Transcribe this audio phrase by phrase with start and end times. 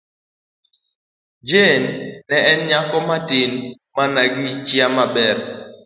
[1.47, 1.89] Jane
[2.27, 3.51] ne en nyako matin
[3.95, 5.37] man gi chia maber.